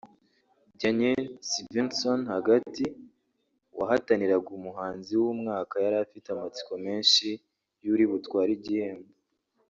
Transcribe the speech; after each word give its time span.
Daniel 0.79 1.21
Svensson(hagati) 1.49 2.85
wahataniraga 3.77 4.49
umuhanzi 4.59 5.11
w'umwaka 5.21 5.75
yari 5.83 5.97
afite 6.05 6.27
amatsiko 6.31 6.73
menshi 6.85 7.27
y'uri 7.83 8.05
butware 8.11 8.51
igihembo 8.59 9.11